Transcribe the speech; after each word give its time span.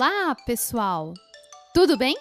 Olá, 0.00 0.32
pessoal! 0.46 1.12
Tudo 1.74 1.96
bem? 1.96 2.16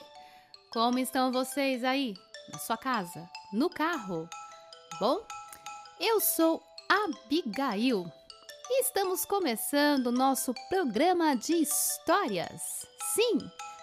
Como 0.74 0.98
estão 0.98 1.32
vocês 1.32 1.84
aí? 1.84 2.16
Na 2.52 2.58
sua 2.58 2.76
casa? 2.76 3.30
No 3.54 3.70
carro? 3.70 4.28
Bom, 5.00 5.22
eu 6.00 6.20
sou 6.20 6.60
Abigail 6.90 8.12
e 8.68 8.82
estamos 8.82 9.26
começando 9.26 10.12
nosso 10.12 10.56
programa 10.70 11.36
de 11.36 11.54
histórias. 11.54 12.88
Sim, 13.14 13.38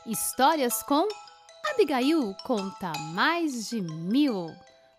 histórias 0.06 0.82
com 0.82 1.06
Abigail 1.70 2.34
conta 2.44 2.90
mais 3.12 3.68
de 3.68 3.80
mil. 3.80 4.52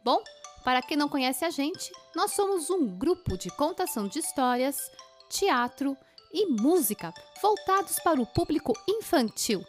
Bom, 0.05 0.23
para 0.63 0.81
quem 0.81 0.95
não 0.95 1.09
conhece 1.09 1.43
a 1.43 1.49
gente, 1.49 1.91
nós 2.15 2.31
somos 2.31 2.69
um 2.69 2.87
grupo 2.97 3.37
de 3.37 3.49
contação 3.49 4.07
de 4.07 4.19
histórias, 4.19 4.89
teatro 5.27 5.97
e 6.35 6.45
música 6.47 7.13
voltados 7.41 7.97
para 8.03 8.21
o 8.21 8.25
público 8.25 8.73
infantil. 8.87 9.63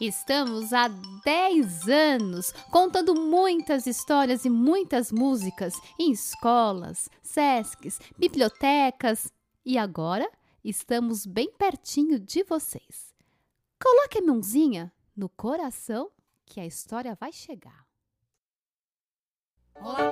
Estamos 0.00 0.72
há 0.72 0.86
10 1.24 1.88
anos 1.88 2.52
contando 2.70 3.16
muitas 3.16 3.84
histórias 3.84 4.44
e 4.44 4.50
muitas 4.50 5.10
músicas 5.10 5.74
em 5.98 6.12
escolas, 6.12 7.10
sescs, 7.20 7.98
bibliotecas 8.16 9.32
e 9.66 9.76
agora 9.76 10.30
estamos 10.62 11.26
bem 11.26 11.50
pertinho 11.50 12.20
de 12.20 12.44
vocês. 12.44 13.12
Coloque 13.82 14.18
a 14.18 14.22
mãozinha 14.22 14.92
no 15.16 15.28
coração 15.28 16.12
que 16.46 16.60
a 16.60 16.66
história 16.66 17.16
vai 17.18 17.32
chegar. 17.32 17.84
Olá, 19.80 20.07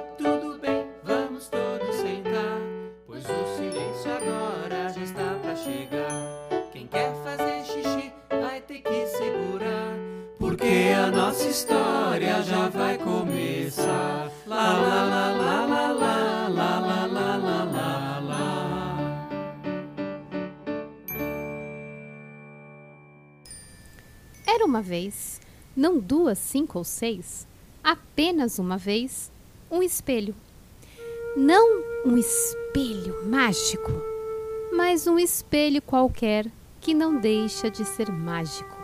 história 11.57 12.43
já 12.43 12.69
vai 12.69 12.99
começar. 12.99 14.31
Lá, 14.47 14.79
lá, 14.79 15.05
lá, 15.05 15.31
lá, 15.31 15.67
lá, 15.67 15.93
lá, 15.93 16.49
lá, 16.51 16.81
lá, 16.81 17.07
lá, 17.07 17.37
lá, 17.37 17.65
lá, 17.65 18.19
lá. 18.21 18.99
Era 24.47 24.67
uma 24.67 24.83
vez, 24.83 25.41
não 25.75 25.99
duas, 25.99 26.39
cinco 26.39 26.77
ou 26.77 26.85
seis, 26.85 27.49
apenas 27.83 28.59
uma 28.59 28.77
vez, 28.77 29.33
um 29.71 29.83
espelho. 29.83 30.35
Não 31.35 31.83
um 32.05 32.19
espelho 32.19 33.27
mágico, 33.27 33.93
mas 34.75 35.07
um 35.07 35.19
espelho 35.19 35.81
qualquer 35.81 36.47
que 36.83 36.93
não 36.93 37.17
deixa 37.19 37.71
de 37.71 37.83
ser 37.83 38.13
mágico. 38.13 38.76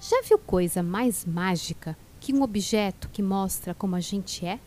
Já 0.00 0.22
viu 0.22 0.38
coisa 0.38 0.82
mais 0.82 1.24
mágica 1.24 1.96
que 2.20 2.32
um 2.32 2.42
objeto 2.42 3.08
que 3.08 3.22
mostra 3.22 3.74
como 3.74 3.96
a 3.96 4.00
gente 4.00 4.44
é? 4.44 4.60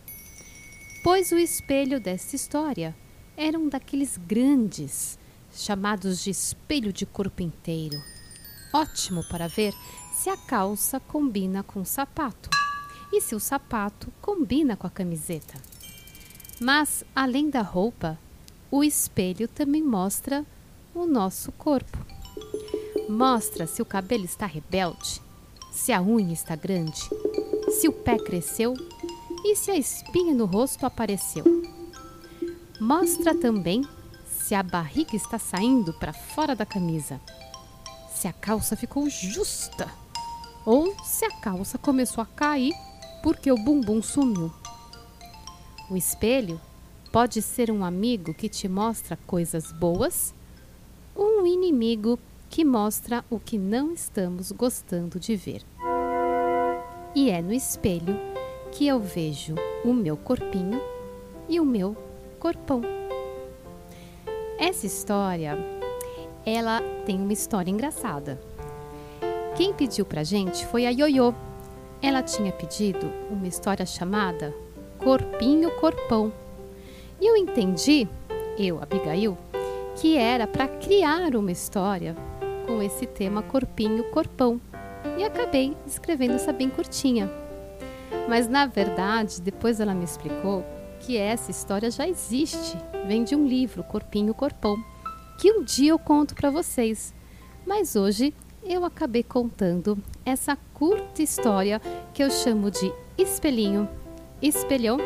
Pois 1.02 1.32
o 1.32 1.38
espelho 1.38 2.00
dessa 2.00 2.36
história 2.36 2.94
era 3.36 3.58
um 3.58 3.68
daqueles 3.68 4.16
grandes, 4.16 5.18
chamados 5.52 6.22
de 6.22 6.30
espelho 6.30 6.92
de 6.92 7.06
corpo 7.06 7.42
inteiro. 7.42 7.98
Ótimo 8.72 9.22
para 9.28 9.48
ver 9.48 9.72
se 10.12 10.28
a 10.28 10.36
calça 10.36 11.00
combina 11.00 11.62
com 11.62 11.80
o 11.80 11.86
sapato 11.86 12.50
e 13.12 13.20
se 13.20 13.34
o 13.34 13.40
sapato 13.40 14.12
combina 14.20 14.76
com 14.76 14.86
a 14.86 14.90
camiseta. 14.90 15.54
Mas, 16.60 17.04
além 17.16 17.48
da 17.48 17.62
roupa, 17.62 18.18
o 18.70 18.84
espelho 18.84 19.48
também 19.48 19.82
mostra 19.82 20.44
o 20.94 21.06
nosso 21.06 21.50
corpo. 21.52 21.98
Mostra 23.08 23.66
se 23.66 23.80
o 23.80 23.86
cabelo 23.86 24.24
está 24.24 24.46
rebelde, 24.46 25.20
se 25.80 25.94
a 25.94 26.02
unha 26.02 26.34
está 26.34 26.54
grande, 26.54 27.08
se 27.70 27.88
o 27.88 27.92
pé 27.92 28.18
cresceu 28.18 28.74
e 29.42 29.56
se 29.56 29.70
a 29.70 29.76
espinha 29.78 30.34
no 30.34 30.44
rosto 30.44 30.84
apareceu. 30.84 31.42
Mostra 32.78 33.34
também 33.34 33.82
se 34.28 34.54
a 34.54 34.62
barriga 34.62 35.16
está 35.16 35.38
saindo 35.38 35.94
para 35.94 36.12
fora 36.12 36.54
da 36.54 36.66
camisa, 36.66 37.18
se 38.14 38.28
a 38.28 38.32
calça 38.32 38.76
ficou 38.76 39.08
justa 39.08 39.90
ou 40.66 40.94
se 41.02 41.24
a 41.24 41.30
calça 41.40 41.78
começou 41.78 42.20
a 42.20 42.26
cair 42.26 42.74
porque 43.22 43.50
o 43.50 43.56
bumbum 43.56 44.02
sumiu. 44.02 44.52
O 45.88 45.96
espelho 45.96 46.60
pode 47.10 47.40
ser 47.40 47.70
um 47.70 47.86
amigo 47.86 48.34
que 48.34 48.50
te 48.50 48.68
mostra 48.68 49.18
coisas 49.26 49.72
boas 49.72 50.34
um 51.16 51.46
inimigo 51.46 52.18
que 52.50 52.64
mostra 52.64 53.24
o 53.30 53.38
que 53.38 53.56
não 53.56 53.92
estamos 53.92 54.50
gostando 54.50 55.20
de 55.20 55.36
ver. 55.36 55.62
E 57.14 57.30
é 57.30 57.40
no 57.40 57.52
espelho 57.52 58.18
que 58.72 58.88
eu 58.88 58.98
vejo 58.98 59.54
o 59.84 59.94
meu 59.94 60.16
corpinho 60.16 60.82
e 61.48 61.60
o 61.60 61.64
meu 61.64 61.96
corpão. 62.40 62.82
Essa 64.58 64.84
história, 64.84 65.56
ela 66.44 66.82
tem 67.06 67.20
uma 67.20 67.32
história 67.32 67.70
engraçada. 67.70 68.40
Quem 69.56 69.72
pediu 69.72 70.04
pra 70.04 70.24
gente 70.24 70.66
foi 70.66 70.86
a 70.86 70.90
Ioiô. 70.90 71.32
Ela 72.02 72.22
tinha 72.22 72.50
pedido 72.50 73.12
uma 73.30 73.46
história 73.46 73.86
chamada 73.86 74.52
Corpinho 74.98 75.70
Corpão. 75.78 76.32
E 77.20 77.26
eu 77.26 77.36
entendi, 77.36 78.08
eu, 78.58 78.82
Abigail, 78.82 79.36
que 80.00 80.16
era 80.16 80.46
para 80.46 80.66
criar 80.66 81.36
uma 81.36 81.52
história 81.52 82.16
com 82.66 82.82
esse 82.82 83.04
tema 83.04 83.42
Corpinho 83.42 84.02
Corpão. 84.04 84.58
E 85.18 85.24
acabei 85.24 85.76
escrevendo 85.86 86.34
essa 86.34 86.54
bem 86.54 86.70
curtinha. 86.70 87.30
Mas 88.26 88.48
na 88.48 88.64
verdade, 88.64 89.42
depois 89.42 89.78
ela 89.78 89.92
me 89.92 90.04
explicou 90.04 90.64
que 91.00 91.18
essa 91.18 91.50
história 91.50 91.90
já 91.90 92.08
existe, 92.08 92.78
vem 93.06 93.24
de 93.24 93.36
um 93.36 93.46
livro, 93.46 93.84
Corpinho 93.84 94.32
Corpão, 94.32 94.82
que 95.38 95.52
um 95.52 95.62
dia 95.62 95.90
eu 95.90 95.98
conto 95.98 96.34
para 96.34 96.48
vocês. 96.48 97.14
Mas 97.66 97.94
hoje 97.94 98.32
eu 98.64 98.86
acabei 98.86 99.22
contando 99.22 99.98
essa 100.24 100.56
curta 100.72 101.22
história 101.22 101.78
que 102.14 102.24
eu 102.24 102.30
chamo 102.30 102.70
de 102.70 102.90
Espelhinho, 103.18 103.86
Espelhão, 104.40 104.96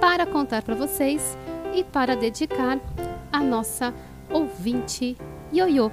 para 0.00 0.24
contar 0.24 0.62
para 0.62 0.74
vocês 0.74 1.36
e 1.74 1.84
para 1.84 2.16
dedicar 2.16 2.80
a 3.32 3.42
nossa 3.42 3.94
ouvinte 4.30 5.16
Ioiô. 5.52 5.90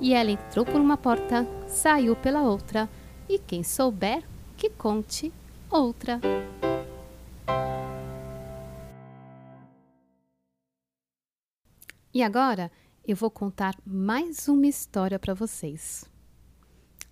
E 0.00 0.14
ela 0.14 0.30
entrou 0.30 0.64
por 0.64 0.80
uma 0.80 0.96
porta, 0.96 1.46
saiu 1.68 2.16
pela 2.16 2.42
outra, 2.42 2.88
e 3.28 3.38
quem 3.38 3.62
souber, 3.62 4.24
que 4.56 4.70
conte 4.70 5.32
outra. 5.70 6.20
E 12.12 12.22
agora 12.22 12.72
eu 13.06 13.14
vou 13.14 13.30
contar 13.30 13.74
mais 13.84 14.48
uma 14.48 14.66
história 14.66 15.18
para 15.18 15.34
vocês. 15.34 16.04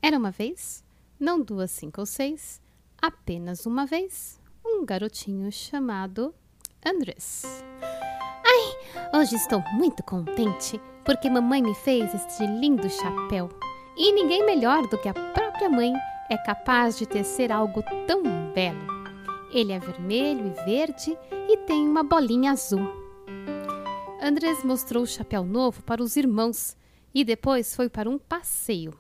Era 0.01 0.19
uma 0.19 0.31
vez, 0.31 0.83
não 1.21 1.41
duas, 1.41 1.71
cinco 1.71 2.01
ou 2.01 2.07
seis, 2.07 2.61
apenas 3.01 3.67
uma 3.67 3.85
vez, 3.85 4.41
um 4.65 4.85
garotinho 4.85 5.53
chamado 5.53 6.35
Andrés. 6.85 7.43
Hoje 9.25 9.37
estou 9.37 9.65
muito 9.73 10.03
contente 10.03 10.79
porque 11.03 11.31
mamãe 11.31 11.63
me 11.63 11.75
fez 11.75 12.13
este 12.15 12.47
lindo 12.47 12.91
chapéu. 12.91 13.49
E 13.97 14.13
ninguém 14.13 14.45
melhor 14.45 14.87
do 14.87 14.99
que 14.99 15.09
a 15.09 15.15
própria 15.15 15.71
mãe 15.71 15.95
é 16.29 16.37
capaz 16.37 16.99
de 16.99 17.07
tecer 17.07 17.51
algo 17.51 17.83
tão 18.07 18.23
belo. 18.53 18.87
Ele 19.51 19.73
é 19.73 19.79
vermelho 19.79 20.47
e 20.47 20.65
verde 20.67 21.17
e 21.49 21.57
tem 21.57 21.89
uma 21.89 22.03
bolinha 22.03 22.53
azul. 22.53 22.87
Andrés 24.21 24.63
mostrou 24.63 25.05
o 25.05 25.07
chapéu 25.07 25.43
novo 25.43 25.83
para 25.85 26.03
os 26.03 26.17
irmãos 26.17 26.77
e 27.15 27.25
depois 27.25 27.75
foi 27.75 27.89
para 27.89 28.11
um 28.11 28.19
passeio, 28.19 28.93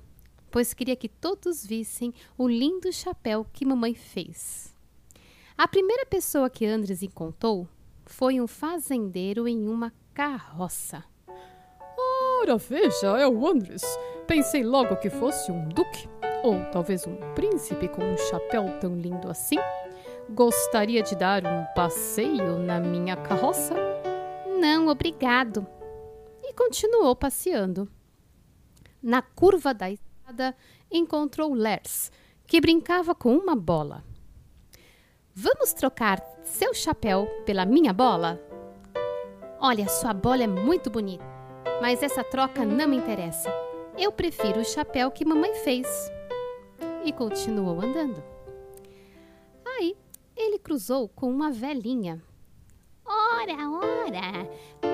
pois 0.51 0.73
queria 0.73 0.97
que 0.97 1.07
todos 1.07 1.67
vissem 1.67 2.15
o 2.39 2.49
lindo 2.49 2.91
chapéu 2.91 3.47
que 3.53 3.67
mamãe 3.67 3.93
fez. 3.93 4.75
A 5.59 5.69
primeira 5.69 6.07
pessoa 6.07 6.49
que 6.49 6.65
Andrés 6.65 7.03
encontrou 7.03 7.69
foi 8.07 8.41
um 8.41 8.47
fazendeiro 8.47 9.49
em 9.49 9.69
uma 9.69 9.93
carroça. 10.13 11.05
Ora, 12.41 12.57
veja, 12.57 13.19
é 13.19 13.27
o 13.27 13.47
Andres. 13.47 13.83
Pensei 14.27 14.63
logo 14.63 14.97
que 14.97 15.11
fosse 15.11 15.51
um 15.51 15.69
duque, 15.69 16.09
ou 16.43 16.65
talvez 16.71 17.07
um 17.07 17.17
príncipe 17.35 17.89
com 17.89 18.03
um 18.03 18.17
chapéu 18.17 18.79
tão 18.81 18.95
lindo 18.95 19.31
assim. 19.31 19.57
Gostaria 20.31 21.03
de 21.03 21.15
dar 21.15 21.45
um 21.45 21.65
passeio 21.75 22.59
na 22.59 22.81
minha 22.81 23.17
carroça? 23.17 23.75
Não, 24.59 24.89
obrigado. 24.89 25.67
E 26.43 26.53
continuou 26.55 27.15
passeando. 27.15 27.89
Na 29.03 29.21
curva 29.21 29.75
da 29.75 29.91
estrada, 29.91 30.57
encontrou 30.91 31.53
Lers, 31.53 32.11
que 32.47 32.61
brincava 32.61 33.15
com 33.15 33.37
uma 33.37 33.55
bola. 33.55 34.03
Vamos 35.37 35.73
trocar 35.73 36.23
seu 36.45 36.73
chapéu 36.73 37.27
pela 37.45 37.67
minha 37.67 37.93
bola? 37.93 38.41
Olha, 39.59 39.89
sua 39.89 40.15
bola 40.15 40.45
é 40.45 40.47
muito 40.47 40.91
bonita, 40.91 41.25
mas 41.83 42.05
essa 42.05 42.23
troca 42.23 42.65
não 42.65 42.87
me 42.87 42.97
interessa. 42.97 43.53
Eu 43.99 44.13
prefiro 44.13 44.61
o 44.61 44.65
chapéu 44.65 45.11
que 45.11 45.25
mamãe 45.25 45.53
fez. 45.57 45.89
E 47.05 47.13
continuou 47.13 47.81
andando. 47.81 48.23
Aí 49.65 49.97
ele 50.37 50.57
cruzou 50.57 51.09
com 51.09 51.29
uma 51.29 51.51
velhinha. 51.51 52.23
Ora, 53.05 53.71
ora! 53.71 54.49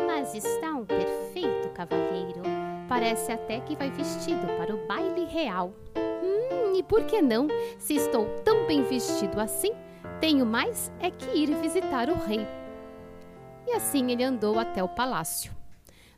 Mas 0.07 0.35
está 0.35 0.73
um 0.73 0.87
perfeito 0.87 1.69
cavalheiro. 1.75 2.41
Parece 2.89 3.31
até 3.31 3.61
que 3.61 3.77
vai 3.77 3.91
vestido 3.91 4.47
para 4.57 4.75
o 4.75 4.87
baile 4.87 5.27
real. 5.27 5.75
Hum, 5.95 6.77
e 6.79 6.83
por 6.83 7.05
que 7.05 7.21
não? 7.21 7.47
Se 7.79 7.95
estou 7.95 8.25
tão 8.43 8.67
bem 8.67 8.83
vestido 8.83 9.39
assim, 9.39 9.75
tenho 10.21 10.45
mais 10.45 10.93
é 11.01 11.11
que 11.11 11.31
ir 11.31 11.55
visitar 11.61 12.11
o 12.11 12.15
rei. 12.15 12.47
E 13.67 13.73
assim 13.73 14.11
ele 14.11 14.23
andou 14.23 14.59
até 14.59 14.85
o 14.85 14.89
palácio. 14.89 15.57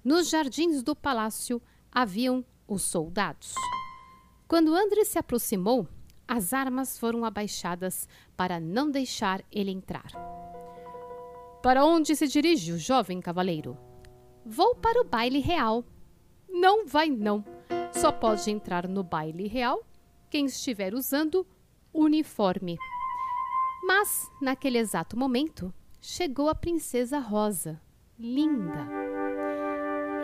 Nos 0.04 0.28
jardins 0.28 0.82
do 0.82 0.96
palácio 0.96 1.62
haviam 1.90 2.44
os 2.66 2.82
soldados. 2.82 3.54
Quando 4.48 4.74
André 4.74 5.04
se 5.04 5.18
aproximou, 5.18 5.86
as 6.26 6.52
armas 6.52 6.98
foram 6.98 7.24
abaixadas 7.24 8.08
para 8.36 8.58
não 8.58 8.90
deixar 8.90 9.42
ele 9.52 9.70
entrar. 9.70 10.10
Para 11.62 11.84
onde 11.84 12.16
se 12.16 12.26
dirige 12.26 12.72
o 12.72 12.78
jovem 12.78 13.20
cavaleiro? 13.20 13.78
Vou 14.44 14.74
para 14.74 15.00
o 15.00 15.04
baile 15.04 15.38
real. 15.38 15.84
Não 16.48 16.86
vai, 16.86 17.08
não. 17.08 17.44
Só 17.92 18.10
pode 18.10 18.50
entrar 18.50 18.88
no 18.88 19.04
baile 19.04 19.46
real 19.46 19.86
quem 20.28 20.46
estiver 20.46 20.92
usando 20.92 21.46
uniforme. 21.92 22.76
Mas, 23.82 24.30
naquele 24.40 24.78
exato 24.78 25.18
momento, 25.18 25.74
chegou 26.00 26.48
a 26.48 26.54
princesa 26.54 27.18
Rosa, 27.18 27.80
linda. 28.18 28.86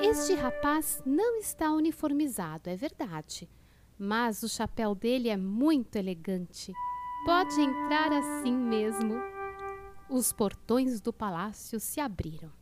Este 0.01 0.33
rapaz 0.35 1.03
não 1.05 1.39
está 1.39 1.73
uniformizado, 1.73 2.71
é 2.71 2.77
verdade, 2.77 3.49
mas 3.99 4.45
o 4.45 4.49
chapéu 4.49 4.95
dele 4.95 5.29
é 5.29 5.37
muito 5.37 5.97
elegante. 5.97 6.73
Pode 7.25 7.61
entrar 7.61 8.13
assim 8.13 8.53
mesmo. 8.53 9.15
Os 10.09 10.33
portões 10.33 11.01
do 11.01 11.13
palácio 11.13 11.81
se 11.81 12.01
abriram. 12.01 12.53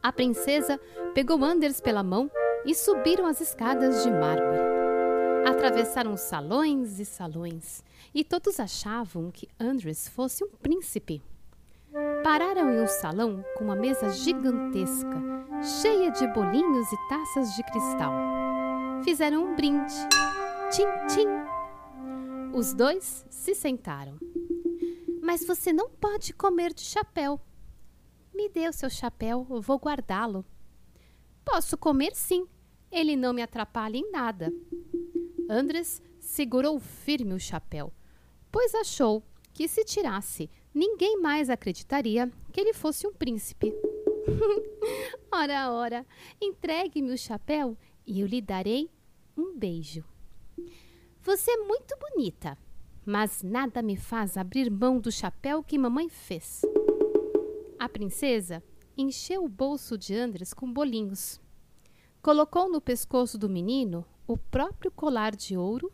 A 0.00 0.12
princesa 0.12 0.80
pegou 1.12 1.44
Anders 1.44 1.80
pela 1.80 2.02
mão 2.04 2.30
e 2.64 2.74
subiram 2.74 3.26
as 3.26 3.40
escadas 3.40 4.04
de 4.04 4.10
mármore. 4.10 4.71
Atravessaram 5.46 6.16
salões 6.16 6.98
e 6.98 7.04
salões, 7.04 7.82
e 8.14 8.22
todos 8.22 8.60
achavam 8.60 9.30
que 9.30 9.48
Andres 9.58 10.08
fosse 10.08 10.44
um 10.44 10.50
príncipe. 10.50 11.22
Pararam 12.22 12.70
em 12.70 12.80
um 12.80 12.86
salão 12.86 13.44
com 13.56 13.64
uma 13.64 13.76
mesa 13.76 14.08
gigantesca, 14.10 15.20
cheia 15.80 16.10
de 16.10 16.26
bolinhos 16.28 16.90
e 16.92 17.08
taças 17.08 17.54
de 17.54 17.62
cristal. 17.64 18.12
Fizeram 19.04 19.44
um 19.44 19.56
brinde. 19.56 19.94
Tchim, 20.70 20.86
tchim. 21.08 21.28
Os 22.54 22.72
dois 22.72 23.26
se 23.28 23.54
sentaram. 23.54 24.16
Mas 25.20 25.44
você 25.44 25.72
não 25.72 25.90
pode 25.90 26.32
comer 26.32 26.72
de 26.72 26.82
chapéu. 26.82 27.40
Me 28.34 28.48
dê 28.48 28.68
o 28.68 28.72
seu 28.72 28.88
chapéu, 28.88 29.44
vou 29.44 29.78
guardá-lo. 29.78 30.44
Posso 31.44 31.76
comer 31.76 32.14
sim, 32.14 32.46
ele 32.90 33.16
não 33.16 33.32
me 33.32 33.42
atrapalha 33.42 33.96
em 33.96 34.10
nada. 34.10 34.52
Andres 35.52 36.00
segurou 36.18 36.80
firme 36.80 37.34
o 37.34 37.38
chapéu, 37.38 37.92
pois 38.50 38.74
achou 38.74 39.22
que 39.52 39.68
se 39.68 39.84
tirasse, 39.84 40.48
ninguém 40.72 41.20
mais 41.20 41.50
acreditaria 41.50 42.32
que 42.50 42.58
ele 42.58 42.72
fosse 42.72 43.06
um 43.06 43.12
príncipe. 43.12 43.70
ora, 45.30 45.70
ora, 45.70 46.06
entregue-me 46.40 47.12
o 47.12 47.18
chapéu 47.18 47.76
e 48.06 48.22
eu 48.22 48.26
lhe 48.26 48.40
darei 48.40 48.90
um 49.36 49.54
beijo. 49.54 50.02
Você 51.20 51.50
é 51.50 51.58
muito 51.58 51.94
bonita, 51.98 52.56
mas 53.04 53.42
nada 53.42 53.82
me 53.82 53.94
faz 53.94 54.38
abrir 54.38 54.70
mão 54.70 54.98
do 54.98 55.12
chapéu 55.12 55.62
que 55.62 55.76
mamãe 55.76 56.08
fez. 56.08 56.62
A 57.78 57.90
princesa 57.90 58.62
encheu 58.96 59.44
o 59.44 59.50
bolso 59.50 59.98
de 59.98 60.14
Andres 60.14 60.54
com 60.54 60.72
bolinhos. 60.72 61.38
Colocou 62.22 62.70
no 62.70 62.80
pescoço 62.80 63.36
do 63.36 63.50
menino 63.50 64.02
o 64.32 64.38
próprio 64.38 64.90
colar 64.90 65.36
de 65.36 65.58
ouro 65.58 65.92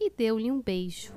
e 0.00 0.08
deu-lhe 0.08 0.50
um 0.50 0.62
beijo. 0.62 1.12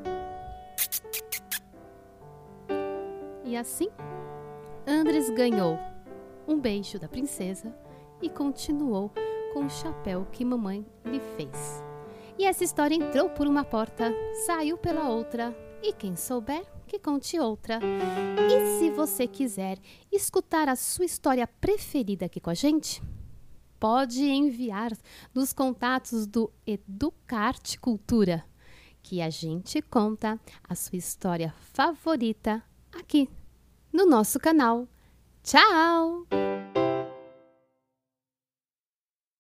E 3.46 3.56
assim, 3.56 3.88
Andres 4.86 5.30
ganhou 5.30 5.80
um 6.46 6.60
beijo 6.60 7.00
da 7.00 7.08
princesa 7.08 7.74
e 8.22 8.30
continuou 8.30 9.12
com 9.54 9.66
o 9.66 9.70
chapéu 9.70 10.28
que 10.32 10.44
mamãe 10.44 10.86
lhe 11.06 11.22
fez. 11.38 11.82
E 12.38 12.46
essa 12.46 12.64
história 12.64 12.96
entrou 12.96 13.30
por 13.30 13.48
uma 13.48 13.64
porta, 13.64 14.14
saiu 14.46 14.78
pela 14.78 15.10
outra, 15.10 15.56
e 15.82 15.94
quem 15.94 16.18
souber, 16.18 16.66
que 16.86 17.00
conte 17.00 17.40
outra. 17.40 17.80
E 18.50 18.80
se 18.80 18.90
você 18.92 19.28
quiser 19.28 19.78
escutar 20.12 20.68
a 20.68 20.76
sua 20.76 21.06
história 21.06 21.48
preferida 21.48 22.26
aqui 22.26 22.42
com 22.42 22.50
a 22.50 22.54
gente, 22.54 23.02
pode 23.80 24.24
enviar 24.26 24.92
nos 25.34 25.54
contatos 25.54 26.28
do 26.28 26.52
Educarte 26.66 27.80
Cultura, 27.80 28.44
que 29.02 29.22
a 29.22 29.30
gente 29.30 29.82
conta 29.82 30.40
a 30.68 30.76
sua 30.76 30.98
história 30.98 31.54
favorita 31.74 32.62
aqui 32.92 33.30
no 33.92 34.06
nosso 34.06 34.40
canal. 34.40 34.88
Tchau! 35.44 36.28